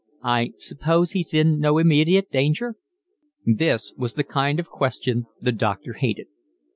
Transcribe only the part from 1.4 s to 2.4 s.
no immediate